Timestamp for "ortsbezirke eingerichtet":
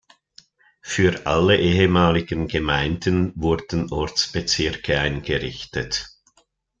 3.93-6.09